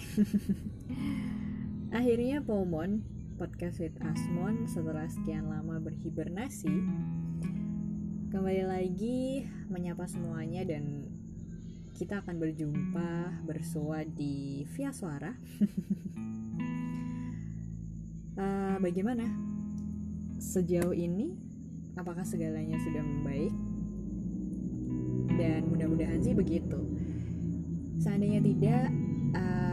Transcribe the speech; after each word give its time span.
Akhirnya 1.98 2.40
Pomon 2.40 3.04
podcast 3.40 3.80
with 3.80 3.96
Asmon 4.04 4.68
setelah 4.68 5.08
sekian 5.08 5.48
lama 5.48 5.80
berhibernasi 5.80 6.72
kembali 8.30 8.64
lagi 8.68 9.48
menyapa 9.66 10.06
semuanya 10.06 10.62
dan 10.62 11.08
kita 12.00 12.24
akan 12.24 12.40
berjumpa 12.40 13.44
bersua 13.44 14.08
di 14.08 14.64
via 14.72 14.88
suara. 14.88 15.36
uh, 18.40 18.76
bagaimana 18.84 19.28
sejauh 20.40 20.96
ini? 20.96 21.36
Apakah 21.98 22.24
segalanya 22.24 22.80
sudah 22.80 23.04
membaik? 23.04 23.52
Dan 25.36 25.68
mudah-mudahan 25.68 26.24
sih 26.24 26.32
begitu. 26.32 26.80
Seandainya 28.00 28.40
tidak, 28.40 28.88
uh, 29.36 29.69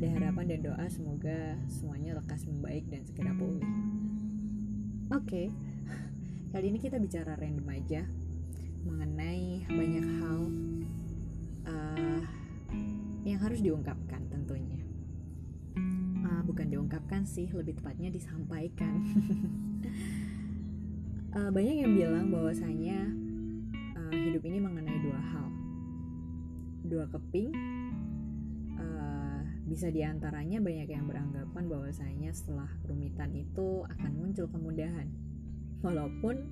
ada 0.00 0.16
harapan 0.16 0.56
dan 0.56 0.60
doa 0.64 0.86
semoga 0.88 1.60
semuanya 1.68 2.16
lekas 2.16 2.48
membaik 2.48 2.88
dan 2.88 3.04
segera 3.04 3.36
pulih. 3.36 3.60
Oke, 5.12 5.28
okay. 5.28 5.46
kali 6.56 6.72
ini 6.72 6.80
kita 6.80 6.96
bicara 6.96 7.36
random 7.36 7.68
aja 7.68 8.08
mengenai 8.88 9.68
banyak 9.68 10.06
hal 10.24 10.40
uh, 11.68 12.20
yang 13.28 13.44
harus 13.44 13.60
diungkapkan 13.60 14.24
tentunya. 14.32 14.80
Uh, 16.24 16.48
bukan 16.48 16.72
diungkapkan 16.72 17.28
sih, 17.28 17.52
lebih 17.52 17.76
tepatnya 17.76 18.08
disampaikan. 18.08 19.04
uh, 21.36 21.52
banyak 21.60 21.76
yang 21.84 21.92
bilang 21.92 22.32
bahwasanya 22.32 23.04
uh, 24.00 24.16
hidup 24.16 24.48
ini 24.48 24.64
mengenai 24.64 24.96
dua 25.04 25.20
hal, 25.20 25.52
dua 26.88 27.04
keping 27.12 27.52
bisa 29.70 29.86
di 29.86 30.02
antaranya 30.02 30.58
banyak 30.58 30.90
yang 30.90 31.06
beranggapan 31.06 31.70
bahwasanya 31.70 32.34
setelah 32.34 32.66
kerumitan 32.82 33.30
itu 33.38 33.86
akan 33.86 34.10
muncul 34.18 34.50
kemudahan. 34.50 35.06
Walaupun 35.86 36.42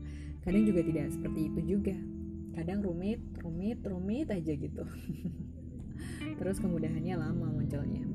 kadang 0.47 0.62
juga 0.62 0.86
tidak 0.86 1.10
seperti 1.10 1.50
itu 1.50 1.60
juga. 1.66 1.98
Kadang 2.55 2.86
rumit, 2.86 3.19
rumit, 3.42 3.83
rumit 3.83 4.30
aja 4.30 4.55
gitu. 4.55 4.86
Terus 6.38 6.62
kemudahannya 6.62 7.19
lama 7.19 7.50
munculnya. 7.50 8.06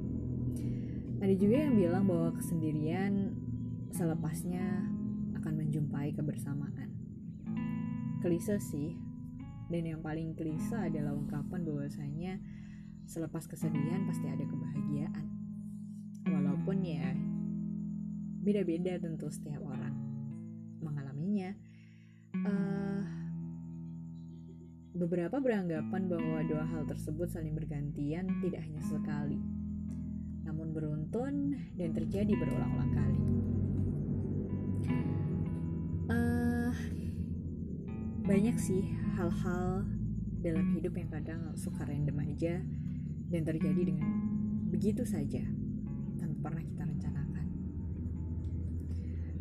Ada 1.20 1.36
juga 1.36 1.68
yang 1.68 1.76
bilang 1.76 2.08
bahwa 2.08 2.32
kesendirian 2.40 3.36
selepasnya 3.92 4.88
akan 5.36 5.54
menjumpai 5.68 6.16
kebersamaan. 6.16 6.96
Klise 8.24 8.56
sih, 8.64 8.96
dan 9.68 9.84
yang 9.84 10.00
paling 10.00 10.32
klise 10.32 10.80
adalah 10.80 11.12
ungkapan 11.12 11.68
bahwasanya 11.68 12.40
selepas 13.06 13.46
kesedihan 13.46 14.08
pasti 14.08 14.28
ada 14.28 14.44
kebahagiaan. 14.44 15.26
Walaupun 16.28 16.78
ya 16.84 17.14
beda-beda 18.44 19.00
tentu 19.00 19.32
setiap 19.32 19.64
orang 19.64 19.96
mengalaminya. 20.84 21.56
Uh, 22.34 23.02
beberapa 24.94 25.40
beranggapan 25.40 26.12
bahwa 26.12 26.40
dua 26.46 26.64
hal 26.68 26.84
tersebut 26.86 27.32
saling 27.32 27.56
bergantian 27.56 28.28
tidak 28.44 28.62
hanya 28.62 28.84
sekali, 28.84 29.40
namun 30.44 30.76
beruntun 30.76 31.56
dan 31.80 31.90
terjadi 31.96 32.30
berulang-ulang 32.36 32.92
kali. 32.94 33.22
Uh, 36.12 36.74
banyak 38.28 38.60
sih 38.60 38.92
hal-hal 39.16 39.88
dalam 40.44 40.76
hidup 40.76 40.94
yang 41.00 41.10
kadang 41.10 41.42
suka 41.56 41.88
random 41.88 42.20
aja 42.20 42.60
dan 43.34 43.50
terjadi 43.50 43.82
dengan 43.90 44.14
begitu 44.70 45.02
saja 45.02 45.42
tanpa 46.22 46.54
pernah 46.54 46.62
kita 46.62 46.86
rencanakan. 46.86 47.48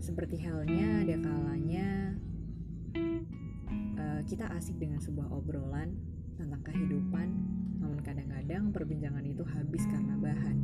Seperti 0.00 0.40
halnya 0.40 1.04
ada 1.04 1.16
kalanya 1.20 1.88
uh, 4.00 4.20
kita 4.24 4.48
asik 4.56 4.80
dengan 4.80 4.96
sebuah 4.96 5.28
obrolan 5.28 5.92
tentang 6.40 6.64
kehidupan, 6.64 7.28
namun 7.84 8.00
kadang-kadang 8.00 8.72
perbincangan 8.72 9.28
itu 9.28 9.44
habis 9.44 9.84
karena 9.84 10.16
bahan. 10.16 10.56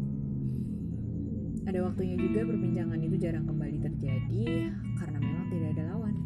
Ada 1.69 1.85
waktunya 1.85 2.17
juga 2.17 2.49
perbincangan 2.49 2.97
itu 3.05 3.21
jarang 3.21 3.45
kembali 3.45 3.77
terjadi 3.77 4.73
karena 4.97 5.19
memang 5.21 5.47
tidak 5.53 5.69
ada 5.77 5.83
lawan. 5.93 6.17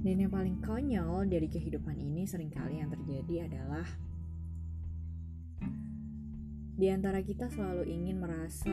Dan 0.00 0.16
yang 0.16 0.32
paling 0.32 0.64
konyol 0.64 1.28
dari 1.28 1.44
kehidupan 1.44 2.00
ini 2.00 2.24
sering 2.24 2.48
kali 2.48 2.80
yang 2.80 2.88
terjadi 2.88 3.52
adalah 3.52 3.84
di 6.76 6.92
antara 6.92 7.24
kita 7.24 7.48
selalu 7.48 7.88
ingin 7.88 8.20
merasa 8.20 8.68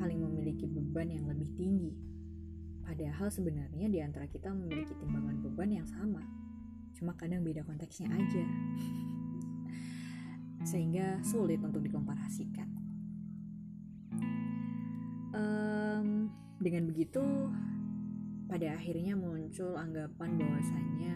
paling 0.00 0.16
memiliki 0.16 0.64
beban 0.64 1.12
yang 1.12 1.28
lebih 1.28 1.44
tinggi. 1.60 1.92
Padahal 2.80 3.28
sebenarnya 3.28 3.86
di 3.92 4.00
antara 4.00 4.24
kita 4.24 4.48
memiliki 4.48 4.96
timbangan 4.96 5.36
beban 5.44 5.70
yang 5.76 5.84
sama. 5.84 6.24
Cuma 6.96 7.12
kadang 7.20 7.44
beda 7.44 7.68
konteksnya 7.68 8.08
aja. 8.08 8.44
Sehingga 10.72 11.20
sulit 11.20 11.60
untuk 11.60 11.84
dikomparasikan. 11.84 12.68
Um, 15.36 16.32
dengan 16.64 16.88
begitu, 16.88 17.20
pada 18.48 18.72
akhirnya 18.72 19.20
muncul 19.20 19.76
anggapan 19.76 20.40
bahwasanya 20.40 21.14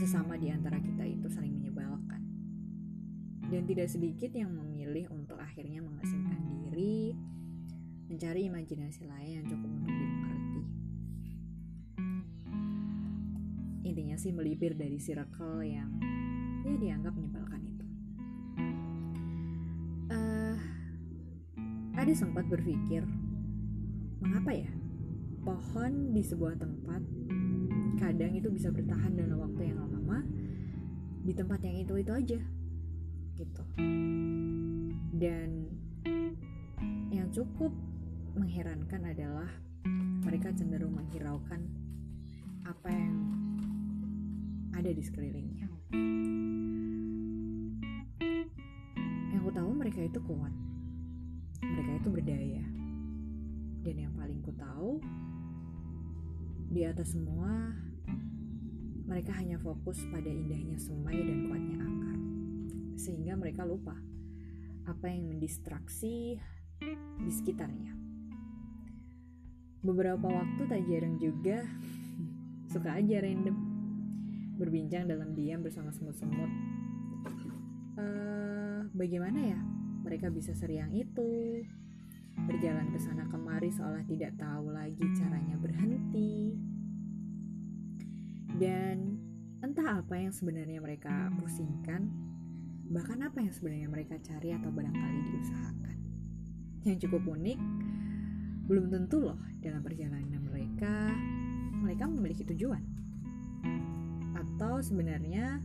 sesama 0.00 0.40
di 0.40 0.48
antara 0.48 0.80
kita 0.80 1.04
itu 1.04 1.28
saling 1.28 1.52
menyebalkan 1.52 2.25
dan 3.46 3.62
tidak 3.62 3.86
sedikit 3.86 4.30
yang 4.34 4.50
memilih 4.50 5.06
untuk 5.14 5.38
akhirnya 5.38 5.78
mengasingkan 5.78 6.40
diri, 6.50 7.14
mencari 8.10 8.50
imajinasi 8.50 9.06
lain 9.06 9.32
yang 9.42 9.46
cukup 9.46 9.70
untuk 9.70 9.94
dimengerti. 9.94 10.62
Intinya 13.86 14.16
sih 14.18 14.34
melipir 14.34 14.74
dari 14.74 14.98
circle 14.98 15.62
yang 15.62 15.90
ya 16.66 16.74
dianggap 16.74 17.14
menyebalkan 17.14 17.62
itu. 17.62 17.86
Uh, 20.10 20.58
ada 21.94 22.12
sempat 22.18 22.50
berpikir, 22.50 23.06
mengapa 24.18 24.50
ya 24.50 24.70
pohon 25.46 26.10
di 26.10 26.26
sebuah 26.26 26.58
tempat 26.58 27.02
kadang 28.02 28.34
itu 28.34 28.50
bisa 28.50 28.74
bertahan 28.74 29.14
dalam 29.14 29.38
waktu 29.38 29.70
yang 29.70 29.78
lama 29.78 30.26
di 31.22 31.30
tempat 31.34 31.62
yang 31.62 31.86
itu 31.86 31.94
itu 32.02 32.12
aja 32.14 32.38
gitu. 33.36 33.62
Dan 35.16 35.68
yang 37.12 37.28
cukup 37.32 37.72
mengherankan 38.36 39.12
adalah 39.12 39.48
mereka 40.24 40.52
cenderung 40.52 40.96
menghiraukan 40.96 41.60
apa 42.66 42.88
yang 42.90 43.16
ada 44.76 44.90
di 44.92 45.02
sekelilingnya. 45.04 45.68
Yang 49.32 49.42
ku 49.46 49.52
tahu 49.52 49.70
mereka 49.72 50.00
itu 50.04 50.20
kuat. 50.24 50.52
Mereka 51.62 51.92
itu 52.02 52.08
berdaya. 52.12 52.64
Dan 53.86 53.94
yang 53.96 54.12
paling 54.18 54.42
ku 54.42 54.52
tahu 54.52 54.98
di 56.66 56.82
atas 56.82 57.14
semua 57.14 57.72
mereka 59.06 59.30
hanya 59.38 59.56
fokus 59.62 60.02
pada 60.10 60.26
indahnya 60.26 60.74
semai 60.82 61.14
dan 61.14 61.46
kuatnya 61.46 61.78
akar 61.78 61.95
sehingga 62.96 63.36
mereka 63.36 63.62
lupa 63.62 63.94
apa 64.86 65.06
yang 65.12 65.28
mendistraksi 65.28 66.40
di 67.20 67.32
sekitarnya. 67.32 67.92
Beberapa 69.84 70.26
waktu 70.26 70.62
tak 70.66 70.82
jarang 70.88 71.16
juga 71.20 71.62
suka 72.72 72.98
aja 72.98 73.22
random 73.22 73.56
berbincang 74.56 75.06
dalam 75.06 75.36
diam 75.36 75.60
bersama 75.60 75.92
semut-semut. 75.92 76.50
Uh, 77.96 78.88
bagaimana 78.96 79.56
ya 79.56 79.60
mereka 80.02 80.32
bisa 80.32 80.56
seriang 80.56 80.92
itu? 80.96 81.62
Berjalan 82.36 82.92
ke 82.92 82.98
sana 83.00 83.24
kemari 83.32 83.72
seolah 83.72 84.04
tidak 84.04 84.36
tahu 84.36 84.72
lagi 84.72 85.04
caranya 85.16 85.56
berhenti. 85.56 86.56
Dan 88.56 89.20
entah 89.60 90.00
apa 90.00 90.16
yang 90.16 90.32
sebenarnya 90.32 90.80
mereka 90.80 91.32
pusingkan 91.40 92.25
bahkan 92.86 93.18
apa 93.26 93.42
yang 93.42 93.50
sebenarnya 93.50 93.88
mereka 93.90 94.14
cari 94.22 94.54
atau 94.54 94.70
barangkali 94.70 95.18
diusahakan. 95.32 95.96
Yang 96.86 96.96
cukup 97.06 97.34
unik, 97.34 97.58
belum 98.70 98.90
tentu 98.90 99.22
loh 99.22 99.38
dalam 99.58 99.82
perjalanan 99.82 100.42
mereka, 100.46 101.10
mereka 101.82 102.06
memiliki 102.06 102.46
tujuan. 102.46 102.82
Atau 104.38 104.82
sebenarnya 104.82 105.58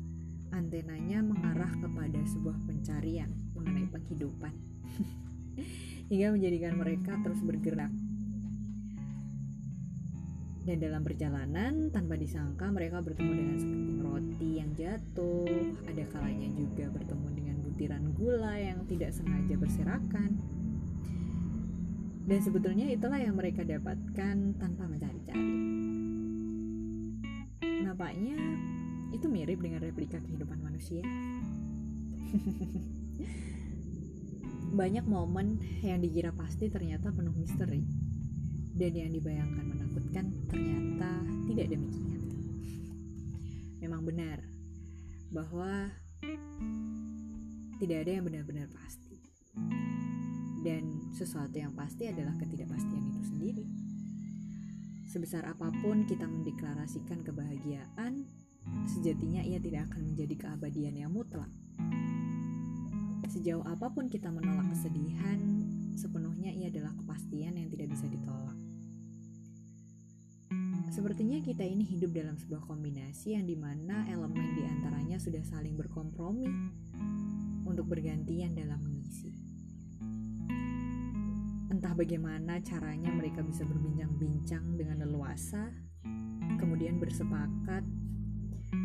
antenanya 0.51 1.21
mengarah 1.23 1.71
kepada 1.77 2.19
sebuah 2.25 2.57
pencarian 2.65 3.29
mengenai 3.53 3.88
penghidupan. 3.89 4.53
Hingga 6.12 6.35
menjadikan 6.35 6.73
mereka 6.75 7.15
terus 7.21 7.39
bergerak. 7.45 7.94
Dan 10.61 10.77
dalam 10.77 11.01
perjalanan, 11.01 11.89
tanpa 11.89 12.13
disangka 12.13 12.69
mereka 12.69 13.01
bertemu 13.01 13.33
dengan 13.33 13.57
sekeping 13.57 13.99
roti 14.05 14.61
yang 14.61 14.69
jatuh. 14.77 15.49
Ada 15.89 16.05
kalanya 16.13 16.53
juga 16.53 16.85
bertemu 16.93 17.27
dengan 17.33 17.55
butiran 17.65 18.03
gula 18.13 18.53
yang 18.61 18.85
tidak 18.85 19.09
sengaja 19.09 19.57
berserakan. 19.57 20.37
Dan 22.29 22.39
sebetulnya 22.45 22.93
itulah 22.93 23.17
yang 23.17 23.33
mereka 23.33 23.65
dapatkan 23.65 24.35
tanpa 24.61 24.85
mencari-cari. 24.85 25.49
Nampaknya 27.81 28.37
itu 29.17 29.25
mirip 29.33 29.65
dengan 29.65 29.81
replika 29.81 30.21
kehidupan 30.21 30.61
manusia. 30.61 31.01
Banyak 34.79 35.09
momen 35.09 35.57
yang 35.81 36.05
dikira 36.05 36.29
pasti 36.37 36.69
ternyata 36.69 37.09
penuh 37.09 37.33
misteri 37.33 37.81
dan 38.77 38.93
yang 38.93 39.11
dibayangkan 39.11 39.71
menakutkan 39.91 40.31
ternyata 40.47 41.11
tidak 41.51 41.67
demikian. 41.67 42.23
Memang 43.83 44.07
benar 44.07 44.39
bahwa 45.35 45.91
tidak 47.75 48.07
ada 48.07 48.11
yang 48.15 48.23
benar-benar 48.23 48.71
pasti. 48.71 49.19
Dan 50.63 51.11
sesuatu 51.11 51.59
yang 51.59 51.75
pasti 51.75 52.07
adalah 52.07 52.39
ketidakpastian 52.39 53.03
itu 53.03 53.21
sendiri. 53.35 53.65
Sebesar 55.11 55.43
apa 55.43 55.67
pun 55.83 56.07
kita 56.07 56.23
mendeklarasikan 56.23 57.27
kebahagiaan, 57.27 58.23
sejatinya 58.95 59.44
ia 59.44 59.59
tidak 59.59 59.91
akan 59.91 60.15
menjadi 60.15 60.47
keabadian 60.47 60.95
yang 60.95 61.11
mutlak. 61.11 61.51
Sejauh 63.27 63.67
apa 63.67 63.91
pun 63.91 64.07
kita 64.07 64.31
menolak 64.31 64.71
kesedihan, 64.71 65.67
sepenuhnya 65.99 66.55
ia 66.55 66.71
adalah 66.71 66.95
kepastian 66.95 67.59
yang 67.59 67.67
tidak 67.67 67.91
bisa 67.91 68.07
ditolak. 68.07 68.70
Sepertinya 70.91 71.39
kita 71.39 71.63
ini 71.63 71.88
hidup 71.88 72.11
dalam 72.11 72.35
sebuah 72.35 72.67
kombinasi 72.67 73.39
yang 73.39 73.47
di 73.47 73.55
mana 73.55 74.03
elemen 74.11 74.59
di 74.59 74.67
antaranya 74.67 75.15
sudah 75.23 75.39
saling 75.39 75.79
berkompromi 75.79 76.51
untuk 77.63 77.88
bergantian 77.88 78.51
dalam 78.51 78.75
mengisi. 78.83 79.31
Entah 81.71 81.95
bagaimana 81.95 82.59
caranya 82.59 83.07
mereka 83.07 83.39
bisa 83.39 83.63
berbincang-bincang 83.63 84.75
dengan 84.75 85.07
leluasa, 85.07 85.71
kemudian 86.59 86.99
bersepakat 86.99 87.87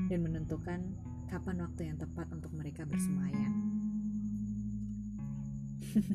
dan 0.07 0.19
menentukan 0.23 0.95
kapan 1.27 1.59
waktu 1.59 1.91
yang 1.91 1.99
tepat 1.99 2.31
untuk 2.31 2.55
mereka 2.55 2.87
bersemayam. 2.87 3.51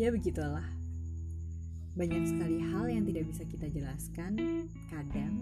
ya 0.00 0.12
begitulah 0.12 0.75
banyak 1.96 2.28
sekali 2.28 2.60
hal 2.60 2.92
yang 2.92 3.08
tidak 3.08 3.24
bisa 3.32 3.42
kita 3.48 3.72
jelaskan 3.72 4.36
kadang. 4.92 5.34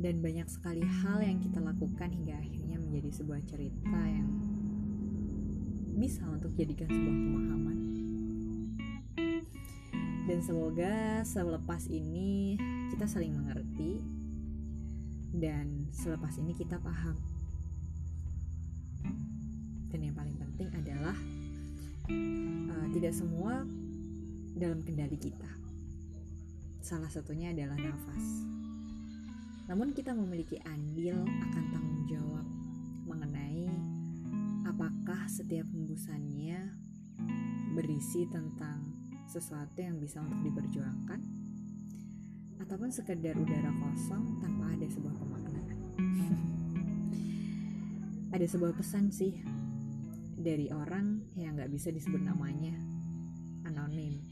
Dan 0.00 0.20
banyak 0.20 0.48
sekali 0.52 0.84
hal 0.84 1.24
yang 1.24 1.40
kita 1.40 1.64
lakukan 1.64 2.08
hingga 2.12 2.36
akhirnya 2.36 2.76
menjadi 2.76 3.20
sebuah 3.20 3.40
cerita 3.48 4.00
yang 4.04 4.28
bisa 5.96 6.24
untuk 6.28 6.52
jadikan 6.56 6.88
sebuah 6.88 7.16
pemahaman. 7.16 7.78
Dan 10.28 10.38
semoga 10.44 11.24
selepas 11.24 11.88
ini 11.88 12.60
kita 12.92 13.08
saling 13.08 13.32
mengerti 13.32 14.00
dan 15.36 15.88
selepas 15.88 16.36
ini 16.36 16.52
kita 16.52 16.76
paham. 16.80 17.16
Dan 19.88 20.00
yang 20.04 20.16
paling 20.16 20.36
penting 20.36 20.68
adalah 20.76 21.16
uh, 22.72 22.86
tidak 22.92 23.12
semua 23.16 23.64
dalam 24.60 24.84
kendali 24.84 25.16
kita. 25.16 25.48
Salah 26.84 27.08
satunya 27.08 27.48
adalah 27.56 27.80
nafas. 27.80 28.44
Namun 29.72 29.96
kita 29.96 30.12
memiliki 30.12 30.60
andil 30.68 31.16
akan 31.24 31.64
tanggung 31.72 32.04
jawab 32.04 32.44
mengenai 33.08 33.72
apakah 34.68 35.24
setiap 35.32 35.64
hembusannya 35.72 36.76
berisi 37.72 38.28
tentang 38.28 38.84
sesuatu 39.24 39.80
yang 39.80 39.96
bisa 39.96 40.20
untuk 40.20 40.44
diperjuangkan 40.44 41.20
ataupun 42.60 42.92
sekedar 42.92 43.40
udara 43.40 43.72
kosong 43.80 44.44
tanpa 44.44 44.76
ada 44.76 44.84
sebuah 44.92 45.16
pemaknaan. 45.16 45.78
ada 48.36 48.44
sebuah 48.44 48.76
pesan 48.76 49.08
sih 49.08 49.40
dari 50.36 50.68
orang 50.68 51.24
yang 51.40 51.56
nggak 51.56 51.72
bisa 51.72 51.88
disebut 51.88 52.20
namanya 52.20 52.76
anonim 53.64 54.29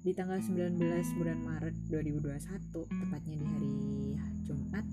di 0.00 0.16
tanggal 0.16 0.40
19 0.40 0.80
bulan 1.20 1.36
Maret 1.44 1.76
2021, 1.92 2.72
tepatnya 2.72 3.36
di 3.36 3.44
hari 3.44 3.68
Jumat, 4.48 4.86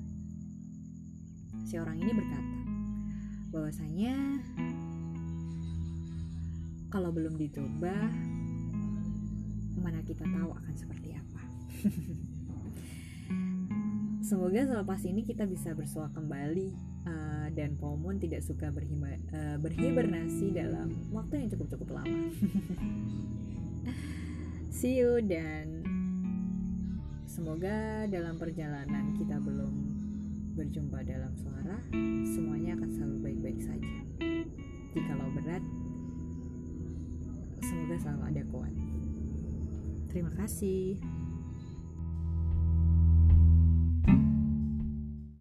si 1.64 1.80
orang 1.80 2.04
ini 2.04 2.12
berkata 2.12 2.60
bahwasanya 3.56 4.44
kalau 6.92 7.16
belum 7.16 7.40
dicoba, 7.40 7.96
mana 9.80 10.04
kita 10.04 10.28
tahu 10.28 10.52
akan 10.52 10.74
seperti 10.76 11.16
apa. 11.16 11.42
Semoga 14.28 14.68
selepas 14.68 15.00
ini 15.08 15.24
kita 15.24 15.48
bisa 15.48 15.72
bersua 15.72 16.12
kembali 16.12 16.76
uh, 17.08 17.48
dan 17.56 17.80
Pomon 17.80 18.20
tidak 18.20 18.44
suka 18.44 18.76
berhima, 18.76 19.16
uh, 19.32 19.56
berhibernasi 19.56 20.52
dalam 20.52 21.00
waktu 21.16 21.40
yang 21.40 21.50
cukup-cukup 21.56 21.96
lama. 21.96 22.28
see 24.78 25.02
you 25.02 25.18
dan 25.26 25.82
semoga 27.26 28.06
dalam 28.14 28.38
perjalanan 28.38 29.10
kita 29.18 29.42
belum 29.42 29.74
berjumpa 30.54 31.02
dalam 31.02 31.34
suara 31.34 31.82
semuanya 32.22 32.78
akan 32.78 32.90
selalu 32.94 33.18
baik-baik 33.26 33.58
saja. 33.58 33.98
Jikalau 34.94 35.34
berat 35.34 35.66
semoga 37.66 37.96
selalu 37.98 38.22
ada 38.30 38.44
kuat. 38.54 38.74
Terima 40.14 40.30
kasih 40.38 41.02